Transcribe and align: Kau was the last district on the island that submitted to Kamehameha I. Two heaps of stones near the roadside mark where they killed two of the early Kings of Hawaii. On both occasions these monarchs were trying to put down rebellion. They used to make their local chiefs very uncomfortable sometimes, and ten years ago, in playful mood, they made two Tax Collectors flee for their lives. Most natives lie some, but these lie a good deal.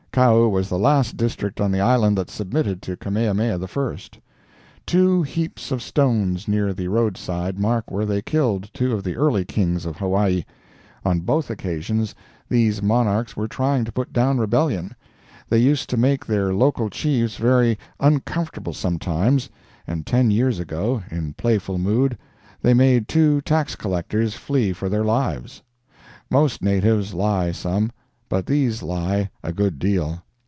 Kau 0.13 0.49
was 0.49 0.67
the 0.67 0.77
last 0.77 1.15
district 1.15 1.61
on 1.61 1.71
the 1.71 1.79
island 1.79 2.17
that 2.17 2.29
submitted 2.29 2.81
to 2.81 2.97
Kamehameha 2.97 3.57
I. 3.65 3.97
Two 4.85 5.23
heaps 5.23 5.71
of 5.71 5.81
stones 5.81 6.49
near 6.49 6.73
the 6.73 6.89
roadside 6.89 7.57
mark 7.57 7.89
where 7.89 8.05
they 8.05 8.21
killed 8.21 8.69
two 8.73 8.91
of 8.91 9.05
the 9.05 9.15
early 9.15 9.45
Kings 9.45 9.85
of 9.85 9.95
Hawaii. 9.95 10.43
On 11.05 11.21
both 11.21 11.49
occasions 11.49 12.13
these 12.49 12.81
monarchs 12.83 13.37
were 13.37 13.47
trying 13.47 13.85
to 13.85 13.91
put 13.93 14.11
down 14.11 14.37
rebellion. 14.37 14.93
They 15.47 15.59
used 15.59 15.89
to 15.91 15.95
make 15.97 16.25
their 16.25 16.53
local 16.53 16.89
chiefs 16.89 17.37
very 17.37 17.79
uncomfortable 18.01 18.73
sometimes, 18.73 19.49
and 19.87 20.05
ten 20.05 20.29
years 20.29 20.59
ago, 20.59 21.03
in 21.09 21.35
playful 21.35 21.77
mood, 21.77 22.17
they 22.61 22.73
made 22.73 23.07
two 23.07 23.39
Tax 23.39 23.77
Collectors 23.77 24.33
flee 24.33 24.73
for 24.73 24.89
their 24.89 25.05
lives. 25.05 25.63
Most 26.29 26.61
natives 26.61 27.13
lie 27.13 27.53
some, 27.53 27.93
but 28.29 28.45
these 28.45 28.81
lie 28.81 29.29
a 29.43 29.51
good 29.51 29.77
deal. 29.77 30.23